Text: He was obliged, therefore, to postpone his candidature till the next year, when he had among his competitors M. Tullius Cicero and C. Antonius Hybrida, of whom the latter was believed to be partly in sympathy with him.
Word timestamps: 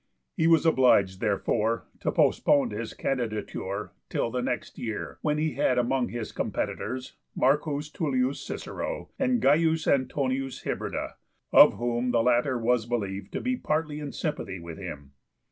He 0.35 0.47
was 0.47 0.65
obliged, 0.65 1.19
therefore, 1.21 1.85
to 1.99 2.11
postpone 2.11 2.71
his 2.71 2.95
candidature 2.95 3.91
till 4.09 4.31
the 4.31 4.41
next 4.41 4.79
year, 4.79 5.19
when 5.21 5.37
he 5.37 5.53
had 5.53 5.77
among 5.77 6.09
his 6.09 6.31
competitors 6.31 7.17
M. 7.39 7.57
Tullius 7.93 8.41
Cicero 8.43 9.11
and 9.19 9.43
C. 9.43 9.91
Antonius 9.91 10.63
Hybrida, 10.63 11.17
of 11.51 11.75
whom 11.75 12.09
the 12.09 12.23
latter 12.23 12.57
was 12.57 12.87
believed 12.87 13.31
to 13.33 13.41
be 13.41 13.55
partly 13.55 13.99
in 13.99 14.11
sympathy 14.11 14.59
with 14.59 14.79
him. 14.79 15.11